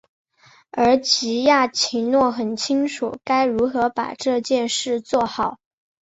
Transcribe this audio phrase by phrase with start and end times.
[0.71, 5.59] 而吉亚奇诺很清楚该如何把这件事做好。